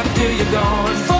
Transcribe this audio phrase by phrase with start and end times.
[0.00, 1.19] after you're gone.